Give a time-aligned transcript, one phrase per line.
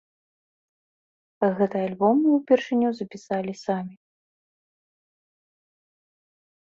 [1.59, 3.95] Гэты альбом мы ўпершыню запісалі самі.